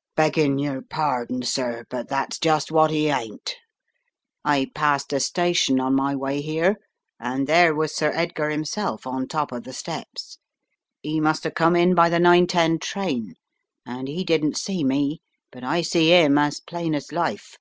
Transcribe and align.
"Beggin' 0.16 0.58
your 0.58 0.82
pardon, 0.82 1.42
sir, 1.44 1.84
but 1.88 2.08
that's 2.08 2.40
just 2.40 2.72
what 2.72 2.88
9 2.90 2.96
e 2.96 3.10
ain't. 3.12 3.54
I 4.44 4.72
passed 4.74 5.10
the 5.10 5.20
station 5.20 5.78
on 5.78 5.94
my 5.94 6.16
way 6.16 6.40
here, 6.40 6.78
and 7.20 7.46
there 7.46 7.72
was 7.76 7.94
Sir 7.94 8.10
Edgar 8.12 8.50
'imself 8.50 9.06
on 9.06 9.28
top 9.28 9.52
of 9.52 9.62
the 9.62 9.72
steps. 9.72 10.38
TE 11.04 11.20
must 11.20 11.46
'ave 11.46 11.54
come 11.54 11.76
in 11.76 11.94
by 11.94 12.08
the 12.08 12.18
9 12.18 12.48
:10 12.48 12.80
train 12.80 13.34
and 13.86 14.08
'e 14.08 14.24
didn't 14.24 14.56
see 14.58 14.82
me, 14.82 15.20
but 15.52 15.62
I 15.62 15.82
see 15.82 16.12
'im 16.12 16.38
as 16.38 16.58
plain 16.58 16.92
as 16.96 17.12
life. 17.12 17.56